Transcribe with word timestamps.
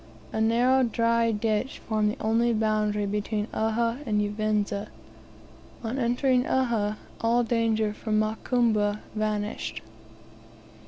A 0.33 0.41
narrow 0.41 0.81
dry 0.81 1.31
ditch 1.31 1.77
formed 1.77 2.09
the 2.13 2.19
only 2.23 2.53
boundary 2.53 3.05
between 3.05 3.45
Uhha 3.53 3.99
and 4.07 4.19
Uvinza. 4.19 4.87
On 5.83 5.99
entering 5.99 6.43
Uhha, 6.43 6.95
all 7.23 7.43
danger 7.43 7.93
from 7.93 8.19
Makumbi 8.19 8.97
vanished. 9.13 9.83